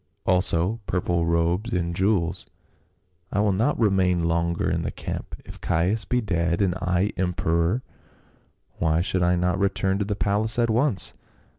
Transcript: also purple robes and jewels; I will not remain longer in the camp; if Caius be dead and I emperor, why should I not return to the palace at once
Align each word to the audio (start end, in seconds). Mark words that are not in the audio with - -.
also 0.25 0.79
purple 0.87 1.27
robes 1.27 1.71
and 1.73 1.95
jewels; 1.95 2.47
I 3.31 3.39
will 3.39 3.51
not 3.51 3.79
remain 3.79 4.23
longer 4.23 4.67
in 4.67 4.81
the 4.81 4.89
camp; 4.89 5.35
if 5.45 5.61
Caius 5.61 6.05
be 6.05 6.21
dead 6.21 6.59
and 6.59 6.73
I 6.73 7.11
emperor, 7.17 7.83
why 8.79 9.01
should 9.01 9.21
I 9.21 9.35
not 9.35 9.59
return 9.59 9.99
to 9.99 10.05
the 10.05 10.15
palace 10.15 10.57
at 10.57 10.71
once 10.71 11.13